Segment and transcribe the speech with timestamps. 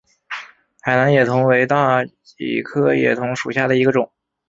[0.79, 4.11] 海南野桐为大戟科野桐属下的一个种。